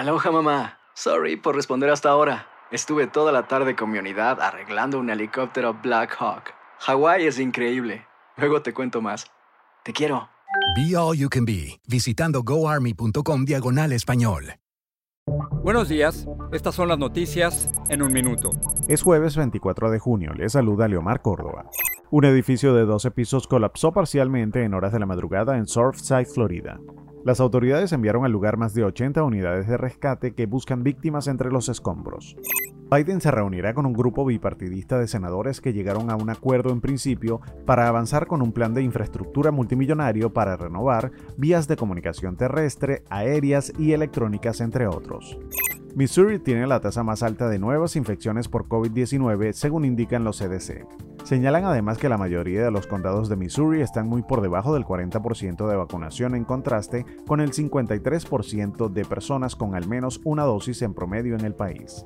Aloha 0.00 0.30
mamá. 0.30 0.78
Sorry 0.94 1.36
por 1.36 1.54
responder 1.54 1.90
hasta 1.90 2.08
ahora. 2.08 2.46
Estuve 2.70 3.06
toda 3.06 3.32
la 3.32 3.48
tarde 3.48 3.76
con 3.76 3.90
mi 3.90 3.98
unidad 3.98 4.40
arreglando 4.40 4.98
un 4.98 5.10
helicóptero 5.10 5.74
Black 5.74 6.16
Hawk. 6.18 6.54
Hawái 6.78 7.26
es 7.26 7.38
increíble. 7.38 8.06
Luego 8.38 8.62
te 8.62 8.72
cuento 8.72 9.02
más. 9.02 9.26
Te 9.84 9.92
quiero. 9.92 10.30
Be 10.74 10.96
All 10.96 11.18
You 11.18 11.28
Can 11.28 11.44
Be, 11.44 11.82
visitando 11.86 12.42
goarmy.com 12.42 13.44
diagonal 13.44 13.92
español. 13.92 14.54
Buenos 15.62 15.90
días, 15.90 16.26
estas 16.50 16.74
son 16.74 16.88
las 16.88 16.98
noticias 16.98 17.70
en 17.90 18.00
un 18.00 18.10
minuto. 18.10 18.52
Es 18.88 19.02
jueves 19.02 19.36
24 19.36 19.90
de 19.90 19.98
junio, 19.98 20.32
le 20.32 20.48
saluda 20.48 20.88
Leomar 20.88 21.20
Córdoba. 21.20 21.66
Un 22.10 22.24
edificio 22.24 22.72
de 22.72 22.86
12 22.86 23.10
pisos 23.10 23.46
colapsó 23.46 23.92
parcialmente 23.92 24.64
en 24.64 24.72
horas 24.72 24.94
de 24.94 24.98
la 24.98 25.04
madrugada 25.04 25.58
en 25.58 25.66
Surfside, 25.66 26.24
Florida. 26.24 26.80
Las 27.22 27.38
autoridades 27.40 27.92
enviaron 27.92 28.24
al 28.24 28.32
lugar 28.32 28.56
más 28.56 28.72
de 28.72 28.82
80 28.82 29.22
unidades 29.22 29.68
de 29.68 29.76
rescate 29.76 30.32
que 30.32 30.46
buscan 30.46 30.82
víctimas 30.82 31.26
entre 31.26 31.50
los 31.50 31.68
escombros. 31.68 32.36
Biden 32.90 33.20
se 33.20 33.30
reunirá 33.30 33.74
con 33.74 33.84
un 33.84 33.92
grupo 33.92 34.24
bipartidista 34.24 34.98
de 34.98 35.06
senadores 35.06 35.60
que 35.60 35.74
llegaron 35.74 36.10
a 36.10 36.16
un 36.16 36.30
acuerdo 36.30 36.70
en 36.70 36.80
principio 36.80 37.40
para 37.66 37.86
avanzar 37.86 38.26
con 38.26 38.40
un 38.42 38.52
plan 38.52 38.72
de 38.72 38.82
infraestructura 38.82 39.50
multimillonario 39.50 40.32
para 40.32 40.56
renovar 40.56 41.12
vías 41.36 41.68
de 41.68 41.76
comunicación 41.76 42.36
terrestre, 42.36 43.04
aéreas 43.10 43.72
y 43.78 43.92
electrónicas, 43.92 44.60
entre 44.60 44.86
otros. 44.86 45.38
Missouri 45.94 46.38
tiene 46.38 46.66
la 46.66 46.80
tasa 46.80 47.02
más 47.02 47.22
alta 47.22 47.48
de 47.48 47.58
nuevas 47.58 47.96
infecciones 47.96 48.48
por 48.48 48.66
COVID-19 48.66 49.52
según 49.52 49.84
indican 49.84 50.24
los 50.24 50.38
CDC. 50.38 50.86
Señalan 51.30 51.64
además 51.64 51.96
que 51.96 52.08
la 52.08 52.18
mayoría 52.18 52.64
de 52.64 52.72
los 52.72 52.88
condados 52.88 53.28
de 53.28 53.36
Missouri 53.36 53.82
están 53.82 54.08
muy 54.08 54.20
por 54.20 54.40
debajo 54.40 54.74
del 54.74 54.84
40% 54.84 55.68
de 55.68 55.76
vacunación 55.76 56.34
en 56.34 56.44
contraste 56.44 57.06
con 57.24 57.40
el 57.40 57.52
53% 57.52 58.88
de 58.88 59.04
personas 59.04 59.54
con 59.54 59.76
al 59.76 59.86
menos 59.86 60.20
una 60.24 60.42
dosis 60.42 60.82
en 60.82 60.92
promedio 60.92 61.36
en 61.36 61.44
el 61.44 61.54
país. 61.54 62.04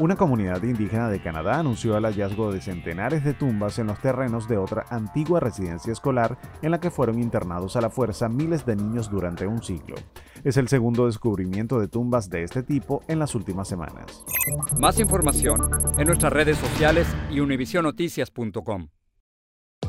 Una 0.00 0.16
comunidad 0.16 0.62
indígena 0.62 1.10
de 1.10 1.20
Canadá 1.20 1.58
anunció 1.58 1.94
el 1.94 2.06
hallazgo 2.06 2.50
de 2.50 2.62
centenares 2.62 3.22
de 3.22 3.34
tumbas 3.34 3.78
en 3.78 3.88
los 3.88 4.00
terrenos 4.00 4.48
de 4.48 4.56
otra 4.56 4.86
antigua 4.88 5.40
residencia 5.40 5.92
escolar 5.92 6.38
en 6.62 6.70
la 6.70 6.80
que 6.80 6.90
fueron 6.90 7.20
internados 7.20 7.76
a 7.76 7.82
la 7.82 7.90
fuerza 7.90 8.30
miles 8.30 8.64
de 8.64 8.76
niños 8.76 9.10
durante 9.10 9.46
un 9.46 9.62
siglo. 9.62 9.96
Es 10.42 10.56
el 10.56 10.68
segundo 10.68 11.04
descubrimiento 11.04 11.78
de 11.78 11.88
tumbas 11.88 12.30
de 12.30 12.44
este 12.44 12.62
tipo 12.62 13.02
en 13.08 13.18
las 13.18 13.34
últimas 13.34 13.68
semanas. 13.68 14.24
Más 14.78 14.98
información 14.98 15.68
en 15.98 16.06
nuestras 16.06 16.32
redes 16.32 16.56
sociales 16.56 17.06
y 17.30 17.40
univisionoticias.com. 17.40 18.88